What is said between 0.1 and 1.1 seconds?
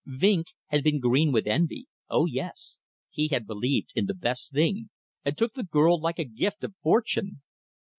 Vinck had been